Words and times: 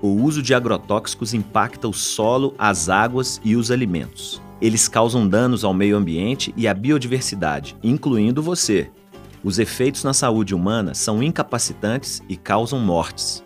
O 0.03 0.09
uso 0.09 0.42
de 0.42 0.53
agrotóxicos 0.53 1.33
impacta 1.33 1.86
o 1.86 1.92
solo, 1.92 2.56
as 2.59 2.89
águas 2.89 3.41
e 3.44 3.55
os 3.55 3.70
alimentos. 3.70 4.42
Eles 4.61 4.89
causam 4.89 5.28
danos 5.28 5.62
ao 5.62 5.72
meio 5.72 5.97
ambiente 5.97 6.53
e 6.56 6.66
à 6.66 6.75
biodiversidade, 6.75 7.77
incluindo 7.84 8.42
você. 8.42 8.91
Os 9.44 9.61
efeitos 9.61 10.03
na 10.03 10.12
saúde 10.12 10.56
humana 10.56 10.92
são 10.92 11.22
incapacitantes 11.22 12.20
e 12.28 12.36
causam 12.36 12.81
mortes. 12.81 13.44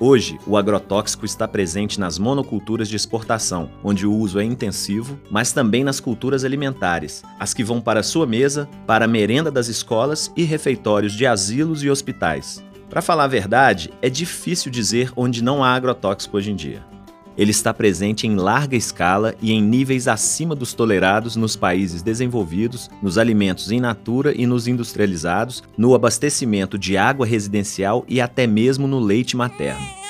Hoje, 0.00 0.40
o 0.44 0.56
agrotóxico 0.56 1.24
está 1.24 1.46
presente 1.46 2.00
nas 2.00 2.18
monoculturas 2.18 2.88
de 2.88 2.96
exportação, 2.96 3.70
onde 3.82 4.04
o 4.04 4.12
uso 4.12 4.40
é 4.40 4.44
intensivo, 4.44 5.18
mas 5.30 5.52
também 5.52 5.84
nas 5.84 6.00
culturas 6.00 6.44
alimentares, 6.44 7.22
as 7.38 7.54
que 7.54 7.62
vão 7.62 7.80
para 7.80 8.00
a 8.00 8.02
sua 8.02 8.26
mesa, 8.26 8.68
para 8.86 9.04
a 9.04 9.08
merenda 9.08 9.52
das 9.52 9.68
escolas 9.68 10.32
e 10.36 10.42
refeitórios 10.42 11.12
de 11.12 11.24
asilos 11.26 11.84
e 11.84 11.90
hospitais. 11.90 12.62
Para 12.90 13.02
falar 13.02 13.24
a 13.24 13.28
verdade, 13.28 13.92
é 14.02 14.10
difícil 14.10 14.70
dizer 14.70 15.12
onde 15.16 15.42
não 15.42 15.62
há 15.62 15.74
agrotóxico 15.74 16.36
hoje 16.36 16.50
em 16.50 16.56
dia. 16.56 16.93
Ele 17.36 17.50
está 17.50 17.74
presente 17.74 18.26
em 18.26 18.36
larga 18.36 18.76
escala 18.76 19.34
e 19.40 19.52
em 19.52 19.60
níveis 19.60 20.06
acima 20.06 20.54
dos 20.54 20.72
tolerados 20.72 21.36
nos 21.36 21.56
países 21.56 22.02
desenvolvidos, 22.02 22.88
nos 23.02 23.18
alimentos 23.18 23.72
in 23.72 23.80
natura 23.80 24.32
e 24.36 24.46
nos 24.46 24.68
industrializados, 24.68 25.62
no 25.76 25.94
abastecimento 25.94 26.78
de 26.78 26.96
água 26.96 27.26
residencial 27.26 28.04
e 28.08 28.20
até 28.20 28.46
mesmo 28.46 28.86
no 28.86 29.00
leite 29.00 29.36
materno. 29.36 30.03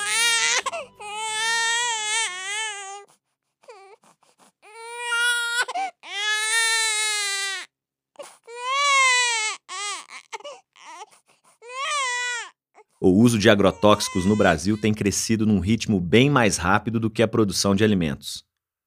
O 13.01 13.11
uso 13.11 13.39
de 13.39 13.51
agrotóxicos 13.51 14.25
no 14.25 14.37
Brasil 14.37 14.79
tem 14.79 14.95
crescido 14.95 15.45
num 15.45 15.59
ritmo 15.59 16.01
bem 16.01 16.31
mais 16.31 16.57
rápido 16.57 17.01
do 17.01 17.11
que 17.11 17.23
a 17.23 17.29
produção 17.29 17.75
de 17.75 17.83
alimentos. 17.83 18.45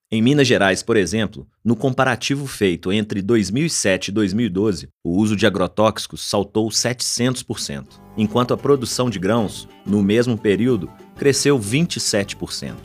Em 0.09 0.21
Minas 0.21 0.47
Gerais, 0.47 0.81
por 0.81 0.95
exemplo, 0.95 1.45
no 1.63 1.75
comparativo 1.75 2.47
feito 2.47 2.93
entre 2.93 3.21
2007 3.21 4.07
e 4.07 4.11
2012, 4.13 4.87
o 5.03 5.17
uso 5.17 5.35
de 5.35 5.45
agrotóxicos 5.45 6.21
saltou 6.21 6.69
700%, 6.69 7.99
enquanto 8.15 8.53
a 8.53 8.57
produção 8.57 9.09
de 9.09 9.19
grãos, 9.19 9.67
no 9.85 10.01
mesmo 10.01 10.37
período, 10.37 10.89
cresceu 11.17 11.59
27%. 11.59 12.75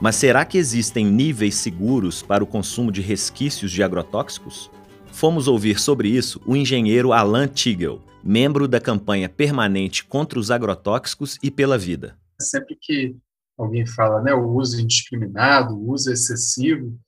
Mas 0.00 0.16
será 0.16 0.44
que 0.44 0.58
existem 0.58 1.06
níveis 1.06 1.54
seguros 1.54 2.20
para 2.20 2.42
o 2.42 2.46
consumo 2.46 2.90
de 2.90 3.00
resquícios 3.00 3.70
de 3.70 3.80
agrotóxicos? 3.80 4.68
Fomos 5.12 5.46
ouvir 5.46 5.78
sobre 5.78 6.08
isso 6.08 6.40
o 6.44 6.56
engenheiro 6.56 7.12
Alan 7.12 7.46
Tigel, 7.46 8.02
membro 8.24 8.66
da 8.66 8.80
campanha 8.80 9.28
permanente 9.28 10.04
contra 10.04 10.38
os 10.38 10.50
agrotóxicos 10.50 11.38
e 11.42 11.50
pela 11.50 11.76
vida. 11.76 12.16
Sempre 12.40 12.76
que 12.80 13.16
alguém 13.56 13.86
fala 13.86 14.22
né, 14.22 14.32
o 14.32 14.48
uso 14.54 14.80
indiscriminado, 14.80 15.74
o 15.74 15.90
uso 15.90 16.10
excessivo, 16.10 16.98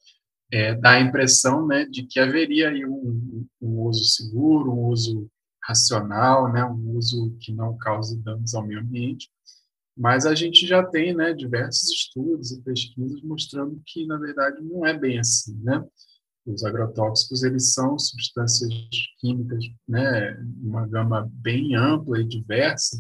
é, 0.53 0.75
dá 0.75 0.93
a 0.93 1.00
impressão 1.00 1.66
né, 1.66 1.84
de 1.87 2.05
que 2.05 2.21
haveria 2.21 2.71
aí 2.71 2.84
um, 2.84 3.47
um, 3.60 3.81
uso 3.82 4.05
seguro, 4.05 4.71
um 4.72 4.87
uso 4.87 5.28
racional, 5.65 6.53
né, 6.53 6.65
um 6.65 6.97
uso 6.97 7.37
que 7.41 7.53
não 7.53 7.76
cause 7.78 8.16
danos 8.22 8.55
ao 8.55 8.65
meio 8.65 8.81
ambiente. 8.81 9.28
Mas 9.97 10.26
a 10.26 10.34
gente 10.34 10.66
já 10.66 10.84
tem 10.84 11.15
né, 11.15 11.32
diversos 11.32 11.88
estudos 11.91 12.53
e 12.53 12.60
pesquisas 12.60 13.22
mostrando 13.22 13.81
que, 13.87 14.06
na 14.06 14.19
verdade, 14.19 14.60
não 14.62 14.87
é 14.87 14.97
bem 14.97 15.19
assim. 15.19 15.59
Né? 15.62 15.82
Os 16.47 16.65
agrotóxicos 16.65 17.43
eles 17.43 17.75
são 17.75 17.99
substâncias 17.99 18.71
químicas, 19.19 19.65
né, 19.89 20.37
uma 20.62 20.87
gama 20.87 21.29
bem 21.33 21.75
ampla 21.75 22.21
e 22.21 22.25
diversa, 22.25 22.97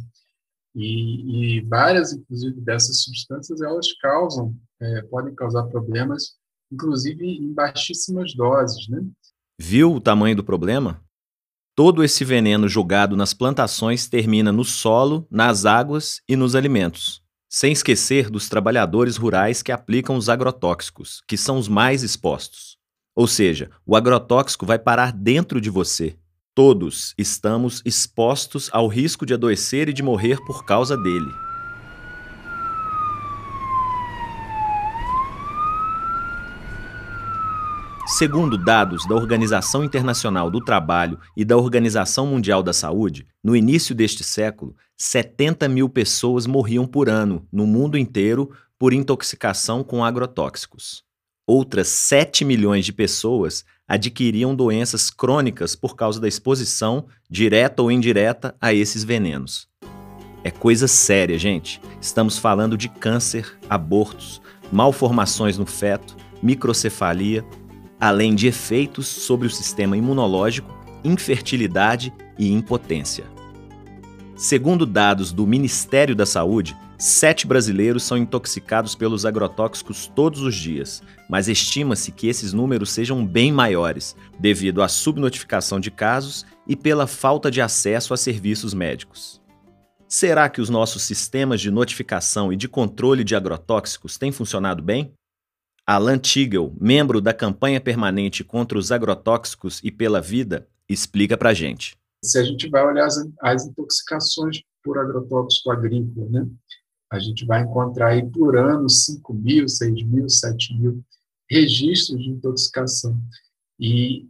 e, 0.74 1.56
e 1.56 1.60
várias, 1.62 2.12
inclusive, 2.12 2.60
dessas 2.60 3.02
substâncias 3.02 3.62
elas 3.62 3.86
causam, 3.98 4.54
é, 4.78 5.02
podem 5.02 5.34
causar 5.34 5.62
problemas, 5.64 6.34
inclusive 6.70 7.24
em 7.24 7.52
baixíssimas 7.54 8.34
doses, 8.34 8.86
né? 8.88 9.02
Viu 9.58 9.94
o 9.94 10.00
tamanho 10.00 10.36
do 10.36 10.44
problema? 10.44 11.00
Todo 11.74 12.04
esse 12.04 12.24
veneno 12.24 12.68
jogado 12.68 13.16
nas 13.16 13.32
plantações 13.32 14.06
termina 14.06 14.52
no 14.52 14.64
solo, 14.64 15.26
nas 15.30 15.64
águas 15.64 16.20
e 16.28 16.36
nos 16.36 16.54
alimentos. 16.54 17.22
Sem 17.48 17.72
esquecer 17.72 18.28
dos 18.28 18.48
trabalhadores 18.48 19.16
rurais 19.16 19.62
que 19.62 19.72
aplicam 19.72 20.16
os 20.16 20.28
agrotóxicos, 20.28 21.22
que 21.26 21.38
são 21.38 21.58
os 21.58 21.68
mais 21.68 22.02
expostos. 22.02 22.76
Ou 23.16 23.26
seja, 23.26 23.70
o 23.86 23.96
agrotóxico 23.96 24.66
vai 24.66 24.78
parar 24.78 25.10
dentro 25.10 25.58
de 25.58 25.70
você. 25.70 26.14
Todos 26.54 27.14
estamos 27.16 27.80
expostos 27.82 28.68
ao 28.72 28.86
risco 28.88 29.24
de 29.24 29.32
adoecer 29.32 29.88
e 29.88 29.92
de 29.94 30.02
morrer 30.02 30.38
por 30.44 30.66
causa 30.66 30.98
dele. 30.98 31.32
Segundo 38.18 38.56
dados 38.56 39.06
da 39.08 39.14
Organização 39.14 39.82
Internacional 39.82 40.50
do 40.50 40.60
Trabalho 40.60 41.18
e 41.34 41.44
da 41.44 41.56
Organização 41.56 42.26
Mundial 42.26 42.62
da 42.62 42.72
Saúde, 42.72 43.26
no 43.42 43.56
início 43.56 43.94
deste 43.94 44.22
século, 44.22 44.76
70 44.94 45.68
mil 45.68 45.88
pessoas 45.88 46.46
morriam 46.46 46.86
por 46.86 47.08
ano 47.08 47.46
no 47.50 47.66
mundo 47.66 47.96
inteiro 47.96 48.50
por 48.78 48.92
intoxicação 48.92 49.82
com 49.82 50.04
agrotóxicos. 50.04 51.05
Outras 51.48 51.86
7 51.86 52.44
milhões 52.44 52.84
de 52.84 52.92
pessoas 52.92 53.64
adquiriam 53.86 54.52
doenças 54.52 55.10
crônicas 55.10 55.76
por 55.76 55.94
causa 55.94 56.18
da 56.20 56.26
exposição, 56.26 57.06
direta 57.30 57.82
ou 57.82 57.92
indireta, 57.92 58.56
a 58.60 58.74
esses 58.74 59.04
venenos. 59.04 59.68
É 60.42 60.50
coisa 60.50 60.88
séria, 60.88 61.38
gente. 61.38 61.80
Estamos 62.00 62.36
falando 62.36 62.76
de 62.76 62.88
câncer, 62.88 63.56
abortos, 63.70 64.42
malformações 64.72 65.56
no 65.56 65.66
feto, 65.66 66.16
microcefalia, 66.42 67.44
além 68.00 68.34
de 68.34 68.48
efeitos 68.48 69.06
sobre 69.06 69.46
o 69.46 69.50
sistema 69.50 69.96
imunológico, 69.96 70.76
infertilidade 71.04 72.12
e 72.36 72.50
impotência. 72.50 73.24
Segundo 74.34 74.84
dados 74.84 75.32
do 75.32 75.46
Ministério 75.46 76.16
da 76.16 76.26
Saúde, 76.26 76.76
Sete 76.98 77.46
brasileiros 77.46 78.04
são 78.04 78.16
intoxicados 78.16 78.94
pelos 78.94 79.26
agrotóxicos 79.26 80.06
todos 80.06 80.40
os 80.40 80.54
dias, 80.54 81.02
mas 81.28 81.46
estima-se 81.46 82.10
que 82.10 82.26
esses 82.26 82.54
números 82.54 82.90
sejam 82.90 83.24
bem 83.24 83.52
maiores, 83.52 84.16
devido 84.40 84.82
à 84.82 84.88
subnotificação 84.88 85.78
de 85.78 85.90
casos 85.90 86.46
e 86.66 86.74
pela 86.74 87.06
falta 87.06 87.50
de 87.50 87.60
acesso 87.60 88.14
a 88.14 88.16
serviços 88.16 88.72
médicos. 88.72 89.42
Será 90.08 90.48
que 90.48 90.60
os 90.60 90.70
nossos 90.70 91.02
sistemas 91.02 91.60
de 91.60 91.70
notificação 91.70 92.50
e 92.50 92.56
de 92.56 92.66
controle 92.66 93.24
de 93.24 93.36
agrotóxicos 93.36 94.16
têm 94.16 94.32
funcionado 94.32 94.82
bem? 94.82 95.12
Alan 95.86 96.18
Tigel, 96.18 96.74
membro 96.80 97.20
da 97.20 97.34
campanha 97.34 97.80
permanente 97.80 98.42
contra 98.42 98.78
os 98.78 98.90
agrotóxicos 98.90 99.80
e 99.84 99.90
pela 99.90 100.20
vida, 100.20 100.66
explica 100.88 101.36
para 101.36 101.52
gente. 101.52 101.94
Se 102.24 102.38
a 102.38 102.42
gente 102.42 102.70
vai 102.70 102.84
olhar 102.86 103.04
as, 103.04 103.18
as 103.42 103.66
intoxicações 103.66 104.62
por 104.82 104.98
agrotóxico 104.98 105.70
agrícola, 105.70 106.26
né? 106.30 106.46
A 107.10 107.18
gente 107.18 107.44
vai 107.46 107.62
encontrar 107.62 108.08
aí 108.08 108.28
por 108.28 108.56
ano 108.56 108.88
5 108.88 109.34
mil, 109.34 109.68
6 109.68 110.02
mil, 110.04 110.28
7 110.28 110.74
mil 110.78 111.04
registros 111.48 112.20
de 112.22 112.30
intoxicação. 112.30 113.16
E 113.78 114.28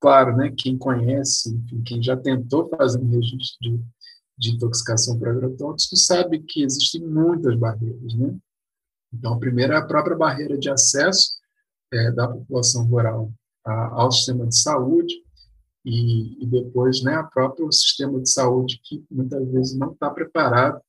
claro, 0.00 0.36
né, 0.36 0.52
quem 0.56 0.76
conhece, 0.76 1.54
enfim, 1.54 1.82
quem 1.82 2.02
já 2.02 2.16
tentou 2.16 2.68
fazer 2.68 2.98
um 2.98 3.10
registro 3.10 3.58
de, 3.60 3.80
de 4.38 4.50
intoxicação 4.50 5.18
por 5.18 5.28
agrotóxico 5.28 5.96
sabe 5.96 6.40
que 6.40 6.62
existem 6.62 7.02
muitas 7.06 7.56
barreiras, 7.56 8.14
né? 8.14 8.36
Então, 9.12 9.34
a 9.34 9.38
primeira 9.38 9.74
é 9.74 9.76
a 9.76 9.86
própria 9.86 10.16
barreira 10.16 10.56
de 10.56 10.70
acesso 10.70 11.38
é, 11.92 12.12
da 12.12 12.28
população 12.28 12.84
rural 12.84 13.32
a, 13.64 14.02
ao 14.02 14.12
sistema 14.12 14.46
de 14.46 14.56
saúde 14.56 15.14
e, 15.84 16.42
e 16.42 16.46
depois, 16.46 17.02
né, 17.02 17.18
o 17.18 17.28
próprio 17.28 17.70
sistema 17.72 18.20
de 18.20 18.30
saúde 18.30 18.80
que 18.84 19.04
muitas 19.10 19.46
vezes 19.48 19.76
não 19.76 19.92
está 19.92 20.10
preparado 20.10 20.80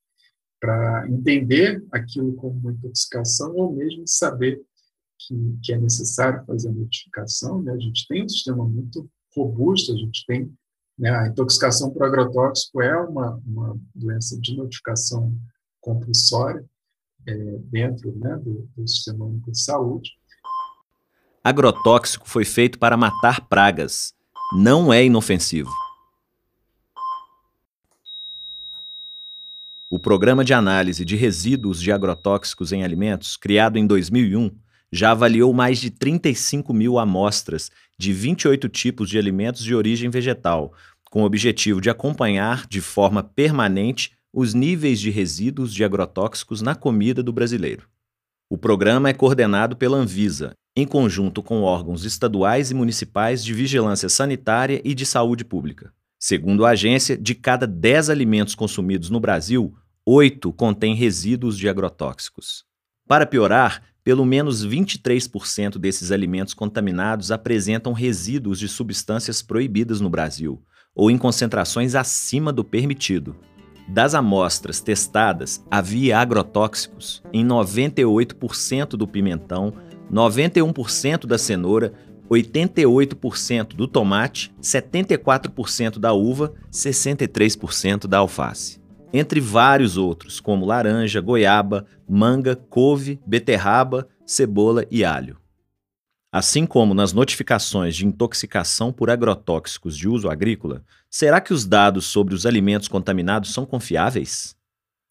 para 0.61 1.09
entender 1.09 1.83
aquilo 1.91 2.35
como 2.35 2.57
uma 2.59 2.71
intoxicação 2.71 3.55
ou 3.55 3.73
mesmo 3.73 4.03
saber 4.05 4.61
que, 5.17 5.57
que 5.63 5.73
é 5.73 5.77
necessário 5.79 6.45
fazer 6.45 6.69
a 6.69 6.73
notificação. 6.73 7.63
Né? 7.63 7.73
A 7.73 7.79
gente 7.79 8.07
tem 8.07 8.23
um 8.23 8.29
sistema 8.29 8.63
muito 8.63 9.09
robusto, 9.35 9.91
a 9.91 9.97
gente 9.97 10.23
tem 10.27 10.53
né, 10.97 11.09
a 11.09 11.27
intoxicação 11.27 11.89
por 11.89 12.03
agrotóxico 12.03 12.79
é 12.79 12.95
uma, 12.95 13.41
uma 13.43 13.75
doença 13.95 14.39
de 14.39 14.55
notificação 14.55 15.35
compulsória 15.79 16.63
é, 17.25 17.33
dentro 17.63 18.15
né, 18.17 18.37
do, 18.37 18.69
do 18.77 18.87
Sistema 18.87 19.25
Único 19.25 19.51
de 19.51 19.59
Saúde. 19.59 20.11
Agrotóxico 21.43 22.29
foi 22.29 22.45
feito 22.45 22.77
para 22.77 22.95
matar 22.95 23.47
pragas. 23.49 24.13
Não 24.55 24.93
é 24.93 25.03
inofensivo. 25.03 25.71
O 29.93 29.99
Programa 29.99 30.45
de 30.45 30.53
Análise 30.53 31.03
de 31.03 31.17
Resíduos 31.17 31.81
de 31.81 31.91
Agrotóxicos 31.91 32.71
em 32.71 32.81
Alimentos, 32.81 33.35
criado 33.35 33.77
em 33.77 33.85
2001, 33.85 34.49
já 34.89 35.11
avaliou 35.11 35.51
mais 35.53 35.79
de 35.79 35.89
35 35.89 36.73
mil 36.73 36.97
amostras 36.97 37.69
de 37.99 38.13
28 38.13 38.69
tipos 38.69 39.09
de 39.09 39.17
alimentos 39.17 39.61
de 39.61 39.75
origem 39.75 40.09
vegetal, 40.09 40.71
com 41.09 41.23
o 41.23 41.25
objetivo 41.25 41.81
de 41.81 41.89
acompanhar 41.89 42.65
de 42.67 42.79
forma 42.79 43.21
permanente 43.21 44.13
os 44.31 44.53
níveis 44.53 44.97
de 44.97 45.09
resíduos 45.09 45.73
de 45.73 45.83
agrotóxicos 45.83 46.61
na 46.61 46.73
comida 46.73 47.21
do 47.21 47.33
brasileiro. 47.33 47.85
O 48.49 48.57
programa 48.57 49.09
é 49.09 49.13
coordenado 49.13 49.75
pela 49.75 49.97
Anvisa, 49.97 50.53
em 50.73 50.87
conjunto 50.87 51.43
com 51.43 51.63
órgãos 51.63 52.05
estaduais 52.05 52.71
e 52.71 52.73
municipais 52.73 53.43
de 53.43 53.53
vigilância 53.53 54.07
sanitária 54.07 54.81
e 54.85 54.93
de 54.93 55.05
saúde 55.05 55.43
pública. 55.43 55.91
Segundo 56.17 56.65
a 56.65 56.69
agência, 56.69 57.17
de 57.17 57.33
cada 57.33 57.65
10 57.65 58.11
alimentos 58.11 58.53
consumidos 58.53 59.09
no 59.09 59.19
Brasil, 59.19 59.75
8 60.05 60.51
contêm 60.53 60.95
resíduos 60.95 61.55
de 61.55 61.69
agrotóxicos. 61.69 62.63
Para 63.07 63.25
piorar, 63.25 63.83
pelo 64.03 64.25
menos 64.25 64.65
23% 64.65 65.77
desses 65.77 66.11
alimentos 66.11 66.55
contaminados 66.55 67.31
apresentam 67.31 67.93
resíduos 67.93 68.57
de 68.57 68.67
substâncias 68.67 69.43
proibidas 69.43 70.01
no 70.01 70.09
Brasil, 70.09 70.59
ou 70.95 71.11
em 71.11 71.19
concentrações 71.19 71.93
acima 71.93 72.51
do 72.51 72.63
permitido. 72.63 73.35
Das 73.87 74.15
amostras 74.15 74.79
testadas, 74.79 75.63
havia 75.69 76.17
agrotóxicos 76.17 77.21
em 77.31 77.45
98% 77.45 78.89
do 78.89 79.07
pimentão, 79.07 79.71
91% 80.11 81.27
da 81.27 81.37
cenoura, 81.37 81.93
88% 82.27 83.75
do 83.75 83.87
tomate, 83.87 84.51
74% 84.61 85.99
da 85.99 86.11
uva, 86.11 86.53
63% 86.71 88.07
da 88.07 88.17
alface 88.17 88.80
entre 89.13 89.39
vários 89.39 89.97
outros, 89.97 90.39
como 90.39 90.65
laranja, 90.65 91.19
goiaba, 91.21 91.85
manga, 92.07 92.55
couve, 92.55 93.19
beterraba, 93.25 94.07
cebola 94.25 94.85
e 94.89 95.03
alho. 95.03 95.37
Assim 96.33 96.65
como 96.65 96.93
nas 96.93 97.11
notificações 97.11 97.93
de 97.93 98.05
intoxicação 98.07 98.93
por 98.93 99.09
agrotóxicos 99.09 99.97
de 99.97 100.07
uso 100.07 100.29
agrícola, 100.29 100.81
será 101.09 101.41
que 101.41 101.53
os 101.53 101.65
dados 101.65 102.05
sobre 102.05 102.33
os 102.33 102.45
alimentos 102.45 102.87
contaminados 102.87 103.53
são 103.53 103.65
confiáveis? 103.65 104.55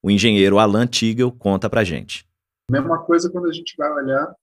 O 0.03 0.11
engenheiro 0.11 0.58
Alan 0.58 0.87
Tigel 0.87 1.31
conta 1.31 1.69
pra 1.69 1.85
gente. 1.85 2.26
Mesma 2.70 2.99
coisa 3.05 3.31
quando 3.31 3.49
a 3.49 3.53
gente 3.53 3.76
vai 3.76 3.91
olhar 3.91 4.35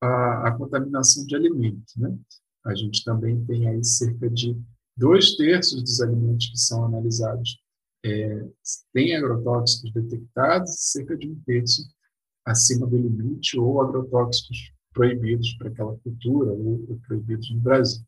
a, 0.00 0.48
a 0.48 0.52
contaminação 0.52 1.26
de 1.26 1.34
alimentos. 1.34 1.96
Né? 1.96 2.14
A 2.64 2.76
gente 2.76 3.02
também 3.02 3.44
tem 3.44 3.66
aí 3.66 3.82
cerca 3.82 4.30
de 4.30 4.56
dois 4.96 5.34
terços 5.36 5.82
dos 5.82 6.00
alimentos 6.00 6.48
que 6.50 6.58
são 6.58 6.84
analisados 6.84 7.59
é, 8.04 8.48
tem 8.92 9.14
agrotóxicos 9.14 9.92
detectados, 9.92 10.90
cerca 10.90 11.16
de 11.16 11.28
um 11.28 11.40
terço 11.46 11.82
acima 12.44 12.86
do 12.86 12.96
limite, 12.96 13.58
ou 13.58 13.80
agrotóxicos 13.80 14.72
proibidos 14.92 15.54
para 15.54 15.68
aquela 15.68 15.96
cultura, 15.98 16.50
ou, 16.52 16.84
ou 16.88 17.00
proibidos 17.06 17.50
no 17.50 17.60
Brasil. 17.60 18.02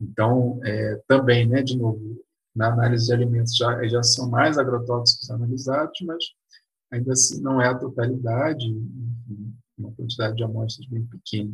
Então, 0.00 0.60
é, 0.64 1.02
também, 1.06 1.46
né, 1.46 1.62
de 1.62 1.76
novo, 1.76 2.22
na 2.54 2.72
análise 2.72 3.06
de 3.06 3.12
alimentos 3.12 3.56
já, 3.56 3.86
já 3.86 4.02
são 4.02 4.30
mais 4.30 4.56
agrotóxicos 4.56 5.30
analisados, 5.30 6.00
mas 6.02 6.24
ainda 6.90 7.12
assim 7.12 7.42
não 7.42 7.60
é 7.60 7.68
a 7.68 7.78
totalidade, 7.78 8.64
enfim, 8.66 9.54
uma 9.76 9.92
quantidade 9.92 10.36
de 10.36 10.44
amostras 10.44 10.88
bem 10.88 11.04
pequena. 11.04 11.52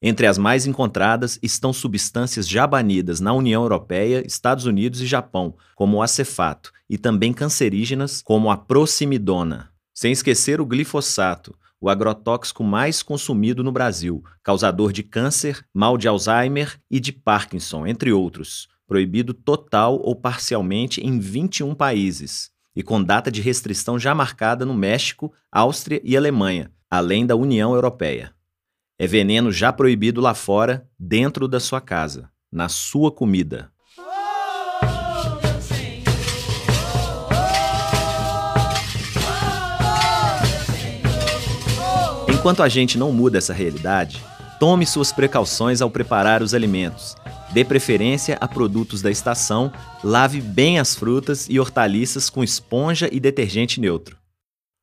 Entre 0.00 0.26
as 0.26 0.36
mais 0.36 0.66
encontradas 0.66 1.38
estão 1.42 1.72
substâncias 1.72 2.46
já 2.46 2.66
banidas 2.66 3.18
na 3.18 3.32
União 3.32 3.62
Europeia, 3.62 4.26
Estados 4.26 4.66
Unidos 4.66 5.00
e 5.00 5.06
Japão, 5.06 5.54
como 5.74 5.96
o 5.96 6.02
acefato, 6.02 6.70
e 6.88 6.98
também 6.98 7.32
cancerígenas, 7.32 8.22
como 8.22 8.50
a 8.50 8.56
proximidona. 8.56 9.70
Sem 9.94 10.12
esquecer 10.12 10.60
o 10.60 10.66
glifosato, 10.66 11.56
o 11.80 11.88
agrotóxico 11.88 12.62
mais 12.62 13.02
consumido 13.02 13.64
no 13.64 13.72
Brasil, 13.72 14.22
causador 14.42 14.92
de 14.92 15.02
câncer, 15.02 15.64
mal 15.72 15.96
de 15.96 16.06
Alzheimer 16.06 16.78
e 16.90 17.00
de 17.00 17.12
Parkinson, 17.12 17.86
entre 17.86 18.12
outros, 18.12 18.68
proibido 18.86 19.32
total 19.32 19.98
ou 20.02 20.14
parcialmente 20.14 21.00
em 21.00 21.18
21 21.18 21.74
países 21.74 22.50
e 22.76 22.82
com 22.82 23.02
data 23.02 23.32
de 23.32 23.40
restrição 23.40 23.98
já 23.98 24.14
marcada 24.14 24.66
no 24.66 24.74
México, 24.74 25.32
Áustria 25.50 25.98
e 26.04 26.14
Alemanha, 26.14 26.70
além 26.90 27.24
da 27.24 27.34
União 27.34 27.74
Europeia. 27.74 28.35
É 28.98 29.06
veneno 29.06 29.52
já 29.52 29.70
proibido 29.74 30.22
lá 30.22 30.32
fora, 30.32 30.88
dentro 30.98 31.46
da 31.46 31.60
sua 31.60 31.82
casa, 31.82 32.30
na 32.50 32.66
sua 32.70 33.12
comida. 33.12 33.70
Enquanto 42.26 42.62
a 42.62 42.68
gente 42.70 42.96
não 42.96 43.12
muda 43.12 43.36
essa 43.36 43.52
realidade, 43.52 44.22
tome 44.58 44.86
suas 44.86 45.12
precauções 45.12 45.82
ao 45.82 45.90
preparar 45.90 46.42
os 46.42 46.54
alimentos. 46.54 47.16
Dê 47.52 47.66
preferência 47.66 48.38
a 48.40 48.48
produtos 48.48 49.02
da 49.02 49.10
estação, 49.10 49.70
lave 50.02 50.40
bem 50.40 50.78
as 50.78 50.94
frutas 50.94 51.46
e 51.50 51.60
hortaliças 51.60 52.30
com 52.30 52.42
esponja 52.42 53.10
e 53.12 53.20
detergente 53.20 53.78
neutro. 53.78 54.16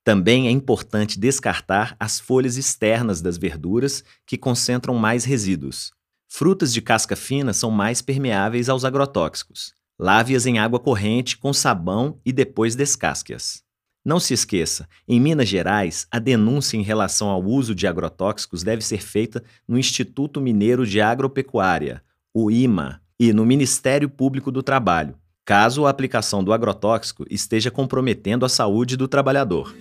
Também 0.03 0.47
é 0.47 0.51
importante 0.51 1.17
descartar 1.17 1.95
as 1.99 2.19
folhas 2.19 2.57
externas 2.57 3.21
das 3.21 3.37
verduras 3.37 4.03
que 4.25 4.37
concentram 4.37 4.95
mais 4.95 5.23
resíduos. 5.23 5.91
Frutas 6.27 6.73
de 6.73 6.81
casca 6.81 7.15
fina 7.15 7.53
são 7.53 7.71
mais 7.71 8.01
permeáveis 8.01 8.67
aos 8.67 8.83
agrotóxicos. 8.83 9.73
Lave-as 9.97 10.45
em 10.45 10.59
água 10.59 10.79
corrente 10.79 11.37
com 11.37 11.53
sabão 11.53 12.19
e 12.25 12.33
depois 12.33 12.75
descasque-as. 12.75 13.63
Não 14.03 14.19
se 14.19 14.33
esqueça, 14.33 14.89
em 15.07 15.17
Minas 15.19 15.47
Gerais, 15.47 16.05
a 16.11 16.19
denúncia 16.19 16.75
em 16.75 16.81
relação 16.81 17.29
ao 17.29 17.41
uso 17.41 17.73
de 17.73 17.87
agrotóxicos 17.87 18.61
deve 18.61 18.81
ser 18.81 19.01
feita 19.01 19.41
no 19.65 19.77
Instituto 19.77 20.41
Mineiro 20.41 20.85
de 20.85 20.99
Agropecuária, 20.99 22.03
o 22.33 22.51
IMA, 22.51 22.99
e 23.17 23.31
no 23.31 23.45
Ministério 23.45 24.09
Público 24.09 24.51
do 24.51 24.61
Trabalho, 24.61 25.15
caso 25.45 25.85
a 25.85 25.89
aplicação 25.89 26.43
do 26.43 26.51
agrotóxico 26.51 27.25
esteja 27.29 27.71
comprometendo 27.71 28.45
a 28.45 28.49
saúde 28.49 28.97
do 28.97 29.07
trabalhador. 29.07 29.73